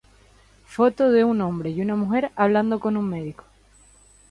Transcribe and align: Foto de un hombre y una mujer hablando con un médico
Foto 0.65 1.11
de 1.11 1.23
un 1.23 1.41
hombre 1.41 1.69
y 1.69 1.79
una 1.79 1.95
mujer 1.95 2.31
hablando 2.35 2.79
con 2.79 2.97
un 2.97 3.07
médico 3.07 3.43